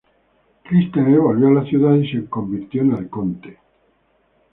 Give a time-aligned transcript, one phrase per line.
[0.63, 3.59] Clístenes volvió a la ciudad y se convirtió en Arconte.